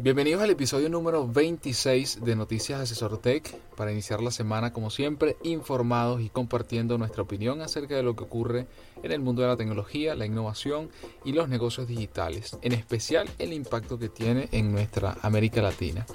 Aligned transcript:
Bienvenidos 0.00 0.42
al 0.42 0.48
episodio 0.48 0.88
número 0.88 1.28
26 1.28 2.24
de 2.24 2.34
Noticias 2.34 2.80
Asesor 2.80 3.18
Tech 3.18 3.54
para 3.76 3.92
iniciar 3.92 4.22
la 4.22 4.30
semana 4.30 4.72
como 4.72 4.88
siempre 4.88 5.36
informados 5.42 6.22
y 6.22 6.30
compartiendo 6.30 6.96
nuestra 6.96 7.22
opinión 7.22 7.60
acerca 7.60 7.94
de 7.94 8.02
lo 8.02 8.16
que 8.16 8.24
ocurre 8.24 8.66
en 9.02 9.12
el 9.12 9.20
mundo 9.20 9.42
de 9.42 9.48
la 9.48 9.56
tecnología, 9.56 10.14
la 10.14 10.24
innovación 10.24 10.88
y 11.26 11.32
los 11.32 11.48
negocios 11.48 11.86
digitales, 11.86 12.56
en 12.62 12.72
especial 12.72 13.28
el 13.38 13.52
impacto 13.52 13.98
que 13.98 14.08
tiene 14.08 14.48
en 14.50 14.72
nuestra 14.72 15.18
América 15.20 15.60
Latina. 15.60 16.06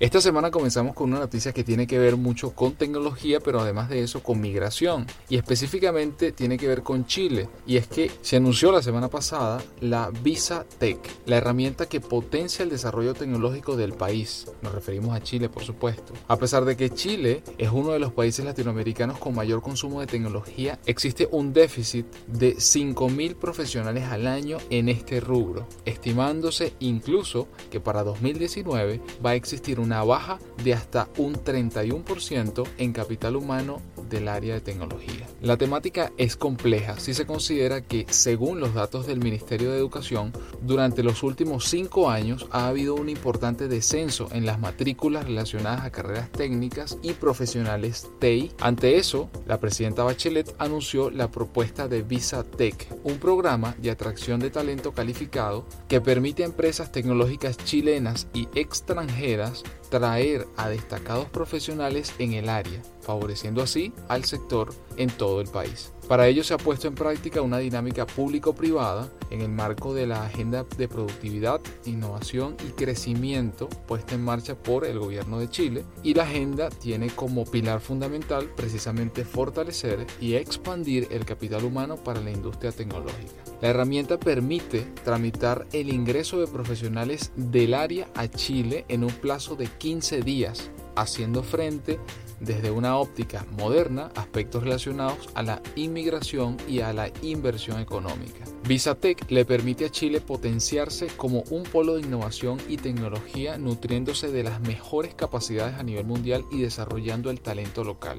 Esta 0.00 0.22
semana 0.22 0.50
comenzamos 0.50 0.94
con 0.94 1.10
una 1.10 1.20
noticia 1.20 1.52
que 1.52 1.62
tiene 1.62 1.86
que 1.86 1.98
ver 1.98 2.16
mucho 2.16 2.54
con 2.54 2.72
tecnología, 2.72 3.38
pero 3.38 3.60
además 3.60 3.90
de 3.90 4.02
eso 4.02 4.22
con 4.22 4.40
migración. 4.40 5.06
Y 5.28 5.36
específicamente 5.36 6.32
tiene 6.32 6.56
que 6.56 6.66
ver 6.66 6.82
con 6.82 7.04
Chile. 7.04 7.50
Y 7.66 7.76
es 7.76 7.86
que 7.86 8.10
se 8.22 8.36
anunció 8.36 8.72
la 8.72 8.80
semana 8.80 9.08
pasada 9.08 9.62
la 9.80 10.10
Visa 10.22 10.64
Tech, 10.78 10.98
la 11.26 11.36
herramienta 11.36 11.86
que 11.86 12.00
potencia 12.00 12.62
el 12.62 12.70
desarrollo 12.70 13.12
tecnológico 13.20 13.76
del 13.76 13.92
país. 13.92 14.46
Nos 14.62 14.74
referimos 14.74 15.14
a 15.14 15.22
Chile, 15.22 15.48
por 15.48 15.62
supuesto. 15.62 16.14
A 16.28 16.36
pesar 16.36 16.64
de 16.64 16.76
que 16.76 16.90
Chile 16.90 17.42
es 17.58 17.70
uno 17.70 17.92
de 17.92 17.98
los 17.98 18.12
países 18.12 18.44
latinoamericanos 18.44 19.18
con 19.18 19.34
mayor 19.34 19.60
consumo 19.60 20.00
de 20.00 20.06
tecnología, 20.06 20.78
existe 20.86 21.28
un 21.30 21.52
déficit 21.52 22.06
de 22.26 22.56
5.000 22.56 23.36
profesionales 23.36 24.04
al 24.04 24.26
año 24.26 24.56
en 24.70 24.88
este 24.88 25.20
rubro, 25.20 25.66
estimándose 25.84 26.72
incluso 26.80 27.48
que 27.70 27.80
para 27.80 28.02
2019 28.02 29.00
va 29.24 29.30
a 29.30 29.34
existir 29.34 29.78
un 29.78 29.90
una 29.90 30.04
baja 30.04 30.38
de 30.62 30.72
hasta 30.72 31.08
un 31.16 31.34
31% 31.34 32.64
en 32.78 32.92
capital 32.92 33.34
humano 33.34 33.82
del 34.08 34.28
área 34.28 34.54
de 34.54 34.60
tecnología. 34.60 35.26
La 35.40 35.56
temática 35.56 36.12
es 36.16 36.36
compleja 36.36 37.00
si 37.00 37.12
se 37.12 37.26
considera 37.26 37.80
que, 37.80 38.06
según 38.08 38.60
los 38.60 38.72
datos 38.72 39.08
del 39.08 39.18
Ministerio 39.18 39.72
de 39.72 39.78
Educación, 39.78 40.32
durante 40.62 41.02
los 41.02 41.24
últimos 41.24 41.64
cinco 41.68 42.08
años 42.08 42.46
ha 42.52 42.68
habido 42.68 42.94
un 42.94 43.08
importante 43.10 43.68
descenso 43.68 44.28
en 44.32 44.46
las 44.46 44.58
matrículas 44.58 45.24
relacionadas 45.24 45.84
a 45.84 45.90
carreras 45.90 46.30
técnicas 46.30 46.98
y 47.02 47.12
profesionales 47.12 48.08
TEI. 48.18 48.52
Ante 48.60 48.96
eso, 48.96 49.30
la 49.46 49.58
presidenta 49.60 50.04
Bachelet 50.04 50.54
anunció 50.58 51.10
la 51.10 51.30
propuesta 51.30 51.88
de 51.88 52.02
Visa 52.02 52.44
Tech, 52.44 52.88
un 53.04 53.18
programa 53.18 53.74
de 53.78 53.90
atracción 53.90 54.40
de 54.40 54.50
talento 54.50 54.92
calificado 54.92 55.66
que 55.88 56.00
permite 56.00 56.42
a 56.42 56.46
empresas 56.46 56.92
tecnológicas 56.92 57.56
chilenas 57.58 58.28
y 58.32 58.48
extranjeras 58.54 59.64
traer 59.90 60.46
a 60.56 60.68
destacados 60.68 61.26
profesionales 61.28 62.14
en 62.18 62.32
el 62.32 62.48
área, 62.48 62.82
favoreciendo 63.00 63.62
así 63.62 63.92
al 64.08 64.24
sector 64.24 64.72
en 64.96 65.10
todo 65.10 65.40
el 65.40 65.48
país. 65.48 65.92
Para 66.08 66.26
ello 66.26 66.42
se 66.42 66.54
ha 66.54 66.58
puesto 66.58 66.88
en 66.88 66.94
práctica 66.94 67.42
una 67.42 67.58
dinámica 67.58 68.06
público-privada 68.06 69.12
en 69.30 69.42
el 69.42 69.50
marco 69.50 69.94
de 69.94 70.06
la 70.06 70.24
Agenda 70.24 70.66
de 70.76 70.88
Productividad, 70.88 71.60
Innovación 71.84 72.56
y 72.66 72.72
Crecimiento 72.72 73.68
puesta 73.86 74.14
en 74.14 74.24
marcha 74.24 74.56
por 74.56 74.84
el 74.84 74.98
Gobierno 74.98 75.38
de 75.38 75.48
Chile 75.50 75.84
y 76.02 76.14
la 76.14 76.24
agenda 76.24 76.68
tiene 76.68 77.10
como 77.10 77.44
pilar 77.44 77.80
fundamental 77.80 78.50
precisamente 78.56 79.24
fortalecer 79.24 80.06
y 80.20 80.34
expandir 80.34 81.06
el 81.10 81.24
capital 81.24 81.64
humano 81.64 81.96
para 81.96 82.20
la 82.20 82.30
industria 82.30 82.72
tecnológica. 82.72 83.49
La 83.60 83.68
herramienta 83.68 84.18
permite 84.18 84.86
tramitar 85.04 85.66
el 85.72 85.92
ingreso 85.92 86.40
de 86.40 86.46
profesionales 86.46 87.30
del 87.36 87.74
área 87.74 88.08
a 88.14 88.26
Chile 88.26 88.86
en 88.88 89.04
un 89.04 89.10
plazo 89.10 89.54
de 89.54 89.66
15 89.66 90.22
días, 90.22 90.70
haciendo 90.96 91.42
frente 91.42 91.98
desde 92.40 92.70
una 92.70 92.96
óptica 92.96 93.44
moderna 93.58 94.10
aspectos 94.16 94.62
relacionados 94.62 95.28
a 95.34 95.42
la 95.42 95.62
inmigración 95.76 96.56
y 96.66 96.80
a 96.80 96.94
la 96.94 97.10
inversión 97.20 97.80
económica. 97.80 98.44
Visatec 98.66 99.30
le 99.30 99.44
permite 99.44 99.84
a 99.84 99.90
Chile 99.90 100.22
potenciarse 100.22 101.08
como 101.08 101.44
un 101.50 101.64
polo 101.64 101.96
de 101.96 102.02
innovación 102.02 102.58
y 102.66 102.78
tecnología 102.78 103.58
nutriéndose 103.58 104.30
de 104.30 104.42
las 104.42 104.60
mejores 104.62 105.14
capacidades 105.14 105.74
a 105.74 105.82
nivel 105.82 106.06
mundial 106.06 106.44
y 106.50 106.62
desarrollando 106.62 107.30
el 107.30 107.40
talento 107.40 107.84
local. 107.84 108.18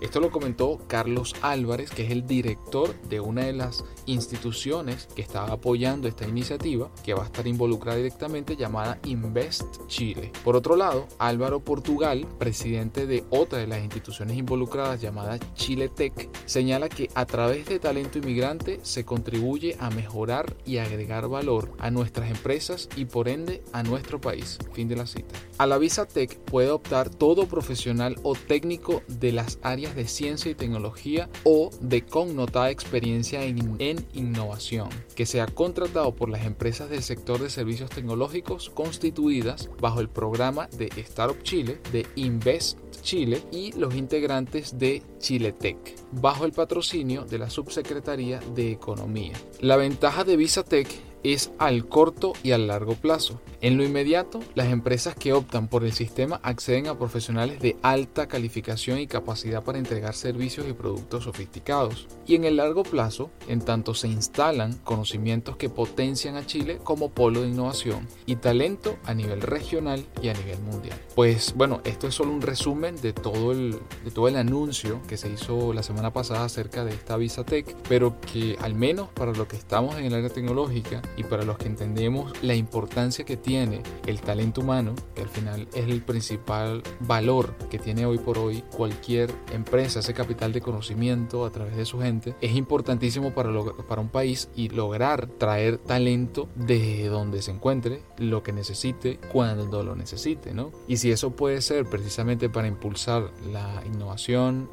Esto 0.00 0.20
lo 0.20 0.30
comentó 0.30 0.78
Carlos 0.86 1.34
Álvarez, 1.42 1.90
que 1.90 2.04
es 2.04 2.10
el 2.10 2.26
director 2.26 2.94
de 3.02 3.20
una 3.20 3.44
de 3.44 3.52
las 3.52 3.84
instituciones 4.06 5.08
que 5.14 5.22
está 5.22 5.44
apoyando 5.44 6.08
esta 6.08 6.28
iniciativa, 6.28 6.90
que 7.04 7.14
va 7.14 7.22
a 7.22 7.26
estar 7.26 7.46
involucrada 7.46 7.96
directamente, 7.96 8.56
llamada 8.56 8.98
Invest 9.04 9.86
Chile. 9.86 10.32
Por 10.44 10.56
otro 10.56 10.76
lado, 10.76 11.06
Álvaro 11.18 11.60
Portugal, 11.60 12.26
presidente 12.38 13.06
de 13.06 13.24
otra 13.30 13.58
de 13.58 13.66
las 13.66 13.82
instituciones 13.82 14.36
involucradas 14.36 15.00
llamada 15.00 15.38
Chile 15.54 15.88
Tech, 15.88 16.28
señala 16.44 16.88
que 16.88 17.08
a 17.14 17.26
través 17.26 17.66
de 17.66 17.78
talento 17.78 18.18
inmigrante 18.18 18.80
se 18.82 19.04
contribuye 19.04 19.76
a 19.80 19.90
mejorar 19.90 20.56
y 20.64 20.78
agregar 20.78 21.28
valor 21.28 21.72
a 21.78 21.90
nuestras 21.90 22.30
empresas 22.30 22.88
y 22.96 23.06
por 23.06 23.28
ende 23.28 23.62
a 23.72 23.82
nuestro 23.82 24.20
país. 24.20 24.58
Fin 24.72 24.88
de 24.88 24.96
la 24.96 25.06
cita. 25.06 25.34
A 25.58 25.66
la 25.66 25.78
Visa 25.78 26.06
Tech 26.06 26.38
puede 26.40 26.70
optar 26.70 27.10
todo 27.10 27.46
profesional 27.46 28.16
o 28.22 28.34
técnico 28.34 29.02
de 29.08 29.32
las 29.32 29.58
áreas 29.62 29.85
de 29.94 30.08
ciencia 30.08 30.50
y 30.50 30.54
tecnología 30.54 31.28
o 31.44 31.70
de 31.80 32.04
connotada 32.04 32.70
experiencia 32.70 33.42
en, 33.44 34.06
innovación, 34.14 34.88
que 35.14 35.26
sea 35.26 35.46
contratado 35.46 36.14
por 36.14 36.28
las 36.28 36.44
empresas 36.44 36.90
del 36.90 37.02
sector 37.02 37.40
de 37.40 37.50
servicios 37.50 37.90
tecnológicos 37.90 38.70
constituidas 38.70 39.70
bajo 39.80 40.00
el 40.00 40.08
programa 40.08 40.68
de 40.76 40.86
Startup 40.96 41.42
Chile, 41.42 41.78
de 41.92 42.06
Invest 42.16 42.78
Chile 43.02 43.42
y 43.52 43.72
los 43.72 43.94
integrantes 43.94 44.78
de 44.78 45.02
Chiletech, 45.18 45.94
bajo 46.12 46.44
el 46.44 46.52
patrocinio 46.52 47.24
de 47.24 47.38
la 47.38 47.50
Subsecretaría 47.50 48.40
de 48.54 48.72
Economía. 48.72 49.34
La 49.60 49.76
ventaja 49.76 50.24
de 50.24 50.36
VisaTech 50.36 50.88
es 51.22 51.50
al 51.58 51.88
corto 51.88 52.32
y 52.42 52.52
al 52.52 52.68
largo 52.68 52.94
plazo. 52.94 53.40
En 53.62 53.78
lo 53.78 53.84
inmediato, 53.84 54.40
las 54.54 54.68
empresas 54.68 55.14
que 55.14 55.32
optan 55.32 55.68
por 55.68 55.82
el 55.82 55.92
sistema 55.92 56.40
acceden 56.42 56.88
a 56.88 56.98
profesionales 56.98 57.58
de 57.60 57.76
alta 57.82 58.28
calificación 58.28 58.98
y 58.98 59.06
capacidad 59.06 59.64
para 59.64 59.78
entregar 59.78 60.14
servicios 60.14 60.68
y 60.68 60.74
productos 60.74 61.24
sofisticados. 61.24 62.06
Y 62.26 62.34
en 62.34 62.44
el 62.44 62.56
largo 62.56 62.82
plazo, 62.82 63.30
en 63.48 63.60
tanto 63.60 63.94
se 63.94 64.08
instalan 64.08 64.74
conocimientos 64.84 65.56
que 65.56 65.70
potencian 65.70 66.36
a 66.36 66.44
Chile 66.44 66.78
como 66.84 67.10
polo 67.10 67.42
de 67.42 67.48
innovación 67.48 68.06
y 68.26 68.36
talento 68.36 68.98
a 69.04 69.14
nivel 69.14 69.40
regional 69.40 70.04
y 70.20 70.28
a 70.28 70.34
nivel 70.34 70.60
mundial. 70.60 70.98
Pues 71.14 71.54
bueno, 71.56 71.80
esto 71.84 72.08
es 72.08 72.14
solo 72.14 72.32
un 72.32 72.42
resumen 72.42 72.96
de 73.00 73.14
todo 73.14 73.52
el, 73.52 73.78
de 74.04 74.10
todo 74.10 74.28
el 74.28 74.36
anuncio 74.36 75.00
que 75.08 75.16
se 75.16 75.30
hizo 75.30 75.72
la 75.72 75.82
semana 75.82 76.12
pasada 76.12 76.44
acerca 76.44 76.84
de 76.84 76.92
esta 76.92 77.16
VisaTech, 77.16 77.74
pero 77.88 78.20
que 78.20 78.56
al 78.60 78.74
menos 78.74 79.08
para 79.08 79.32
lo 79.32 79.48
que 79.48 79.56
estamos 79.56 79.96
en 79.96 80.04
el 80.04 80.14
área 80.14 80.28
tecnológica 80.28 81.00
y 81.16 81.24
para 81.24 81.44
los 81.44 81.56
que 81.56 81.68
entendemos 81.68 82.32
la 82.42 82.54
importancia 82.54 83.24
que 83.24 83.36
tiene 83.36 83.45
el 83.46 84.20
talento 84.22 84.60
humano, 84.60 84.94
que 85.14 85.22
al 85.22 85.28
final 85.28 85.68
es 85.72 85.88
el 85.88 86.02
principal 86.02 86.82
valor 87.00 87.54
que 87.70 87.78
tiene 87.78 88.04
hoy 88.04 88.18
por 88.18 88.38
hoy 88.38 88.62
cualquier 88.76 89.32
empresa, 89.52 90.00
ese 90.00 90.14
capital 90.14 90.52
de 90.52 90.60
conocimiento 90.60 91.44
a 91.44 91.50
través 91.50 91.76
de 91.76 91.84
su 91.84 92.00
gente, 92.00 92.34
es 92.40 92.56
importantísimo 92.56 93.32
para, 93.32 93.50
para 93.88 94.00
un 94.00 94.08
país 94.08 94.48
y 94.56 94.68
lograr 94.68 95.26
traer 95.26 95.78
talento 95.78 96.48
desde 96.56 97.06
donde 97.06 97.40
se 97.40 97.52
encuentre, 97.52 98.02
lo 98.18 98.42
que 98.42 98.52
necesite, 98.52 99.18
cuando 99.32 99.82
lo 99.82 99.94
necesite, 99.94 100.52
¿no? 100.52 100.72
Y 100.88 100.96
si 100.96 101.12
eso 101.12 101.30
puede 101.30 101.62
ser 101.62 101.86
precisamente 101.86 102.48
para 102.48 102.66
impulsar 102.66 103.30
la 103.52 103.82
innovación, 103.86 104.68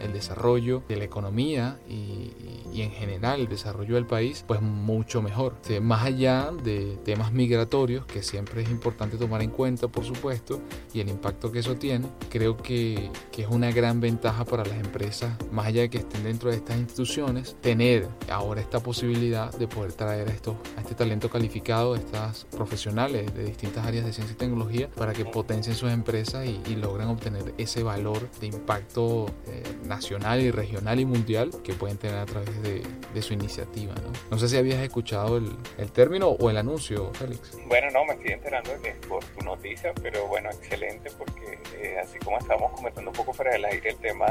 el 0.00 0.12
desarrollo 0.12 0.82
de 0.88 0.96
la 0.96 1.04
economía 1.04 1.78
y, 1.88 2.32
y, 2.72 2.82
en 2.82 2.90
general 2.90 3.40
el 3.40 3.48
desarrollo 3.48 3.94
del 3.94 4.06
país, 4.06 4.44
pues 4.46 4.60
mucho 4.60 5.22
mejor 5.22 5.54
más 5.80 6.04
allá 6.04 6.50
de 6.64 6.98
temas 7.04 7.32
migratorios, 7.32 8.06
que 8.16 8.22
siempre 8.22 8.62
es 8.62 8.70
importante 8.70 9.18
tomar 9.18 9.42
en 9.42 9.50
cuenta, 9.50 9.88
por 9.88 10.02
supuesto, 10.02 10.62
y 10.94 11.00
el 11.00 11.10
impacto 11.10 11.52
que 11.52 11.58
eso 11.58 11.76
tiene, 11.76 12.06
creo 12.30 12.56
que, 12.56 13.10
que, 13.30 13.42
es 13.42 13.48
una 13.48 13.70
gran 13.70 14.00
ventaja 14.00 14.46
para 14.46 14.64
las 14.64 14.78
empresas, 14.78 15.36
más 15.52 15.66
allá 15.66 15.82
de 15.82 15.90
que 15.90 15.98
estén 15.98 16.24
dentro 16.24 16.48
de 16.50 16.56
estas 16.56 16.78
instituciones, 16.78 17.56
tener 17.60 18.08
ahora 18.30 18.62
esta 18.62 18.80
posibilidad 18.80 19.52
de 19.52 19.68
poder 19.68 19.92
traer 19.92 20.30
a, 20.30 20.32
estos, 20.32 20.56
a 20.78 20.80
este 20.80 20.94
talento 20.94 21.28
calificado, 21.28 21.92
a 21.92 21.98
estas 21.98 22.46
profesionales 22.46 23.34
de 23.34 23.44
distintas 23.44 23.84
áreas 23.84 24.06
de 24.06 24.14
ciencia 24.14 24.32
y 24.32 24.36
tecnología, 24.38 24.88
para 24.96 25.12
que 25.12 25.26
potencien 25.26 25.76
sus 25.76 25.92
empresas 25.92 26.46
y, 26.46 26.76
logren 26.76 27.08
obtener 27.08 27.54
ese 27.58 27.82
valor 27.82 28.30
de 28.38 28.46
impacto 28.46 29.26
eh, 29.46 29.62
nacional 29.84 30.40
y 30.40 30.50
regional 30.50 31.00
y 31.00 31.06
mundial 31.06 31.50
que 31.64 31.72
pueden 31.72 31.96
tener 31.98 32.16
a 32.16 32.26
través 32.26 32.62
de, 32.62 32.82
su 33.20 33.32
iniciativa. 33.32 33.94
¿no? 34.30 34.38
sé 34.38 34.46
si 34.46 34.58
habías 34.58 34.80
escuchado 34.80 35.38
el 35.38 35.92
término 35.92 36.28
o 36.28 36.50
el 36.50 36.58
anuncio, 36.58 37.10
Félix. 37.14 37.56
Bueno, 37.66 37.88
no, 37.90 38.04
me 38.06 38.14
estoy 38.14 38.32
enterando 38.32 38.72
de 38.72 38.80
que 38.80 38.88
es 38.90 39.06
por 39.06 39.24
tu 39.24 39.44
noticia, 39.44 39.92
pero 40.02 40.26
bueno, 40.26 40.50
excelente 40.50 41.10
porque 41.18 41.58
eh, 41.76 41.98
así 41.98 42.18
como 42.18 42.38
estábamos 42.38 42.72
comentando 42.72 43.10
un 43.10 43.16
poco 43.16 43.32
fuera 43.32 43.52
del 43.52 43.64
aire 43.64 43.90
el 43.90 43.96
tema 43.96 44.26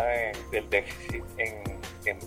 del 0.52 0.70
déficit 0.70 1.24
en, 1.38 1.76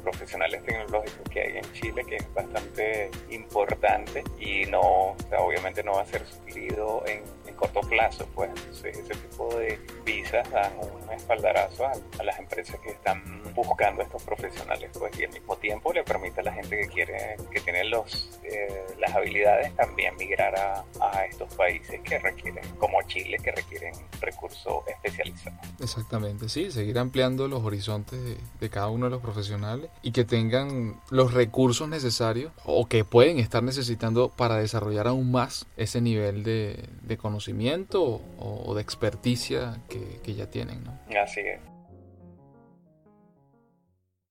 profesionales 0.03 0.65
tecnológicos 0.65 1.31
que 1.31 1.41
hay 1.41 1.57
en 1.59 1.73
Chile, 1.73 2.05
que 2.05 2.17
es 2.17 2.35
bastante 2.35 3.11
importante 3.31 4.25
y 4.41 4.65
no, 4.67 5.15
obviamente 5.39 5.85
no 5.85 5.93
va 5.93 6.03
a 6.03 6.07
ser 6.07 6.27
suplido 6.27 7.05
en, 7.07 7.23
corto 7.59 7.81
plazo, 7.81 8.27
pues 8.35 8.51
ese 8.85 9.15
tipo 9.15 9.55
de 9.57 9.79
visas 10.05 10.49
dan 10.51 10.73
un 10.79 11.13
espaldarazo 11.13 11.87
a, 11.87 12.23
las 12.23 12.39
empresas 12.39 12.79
que 12.81 12.91
están 12.91 13.43
buscando 13.55 14.03
estos 14.03 14.23
profesionales, 14.23 14.91
pues 14.99 15.19
y 15.19 15.25
al 15.25 15.33
mismo 15.33 15.57
tiempo 15.57 15.93
le 15.93 16.05
permite 16.05 16.41
a 16.41 16.45
la 16.45 16.53
gente 16.53 16.81
que 16.81 16.89
quiere, 16.89 17.37
que 17.51 17.61
tiene 17.61 17.85
los, 17.85 18.39
eh, 18.45 18.87
las 18.99 19.15
habilidades 19.15 19.75
también 19.77 20.15
migrar 20.17 20.55
a, 20.59 20.85
a 21.01 21.25
estos 21.25 21.53
países 21.55 22.01
que 22.03 22.19
requieren, 22.19 22.65
como 22.79 23.03
Chile, 23.03 23.39
que 23.43 23.51
requieren 23.53 23.93
recursos 24.21 24.83
especializados. 24.87 25.59
Exactamente, 25.81 26.49
sí, 26.49 26.71
seguir 26.71 26.99
ampliando 26.99 27.49
los 27.49 27.65
horizontes 27.65 28.21
de, 28.61 28.71
cada 28.71 28.89
uno 28.89 29.07
de 29.07 29.11
los 29.11 29.23
profesionales 29.23 29.91
y 30.03 30.13
que 30.13 30.25
tengan 30.25 31.01
los 31.11 31.33
recursos 31.33 31.89
necesarios 31.89 32.53
o 32.65 32.87
que 32.87 33.05
pueden 33.05 33.39
estar 33.39 33.63
necesitando 33.63 34.29
para 34.29 34.57
desarrollar 34.57 35.09
aún 35.09 35.33
más 35.33 35.67
ese 35.77 36.01
nivel 36.01 36.45
de, 36.45 36.89
conocimiento 37.19 37.48
o, 37.95 38.75
de 38.75 38.83
experticia 38.83 39.83
que, 39.89 40.21
que 40.23 40.35
ya 40.35 40.51
tienen. 40.51 40.85
¿no? 40.85 40.99
Así 41.21 41.41
es. 41.41 41.78